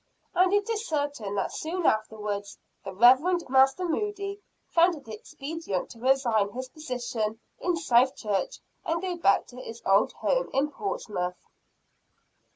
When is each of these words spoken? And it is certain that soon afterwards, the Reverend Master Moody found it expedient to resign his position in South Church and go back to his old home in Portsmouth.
And 0.33 0.51
it 0.51 0.67
is 0.67 0.87
certain 0.87 1.35
that 1.35 1.53
soon 1.53 1.85
afterwards, 1.85 2.57
the 2.83 2.91
Reverend 2.91 3.47
Master 3.47 3.85
Moody 3.87 4.41
found 4.67 4.95
it 4.95 5.07
expedient 5.07 5.91
to 5.91 5.99
resign 5.99 6.49
his 6.49 6.69
position 6.69 7.39
in 7.59 7.75
South 7.75 8.15
Church 8.15 8.57
and 8.83 8.99
go 8.99 9.15
back 9.17 9.45
to 9.45 9.57
his 9.57 9.79
old 9.85 10.11
home 10.13 10.49
in 10.55 10.71
Portsmouth. 10.71 11.45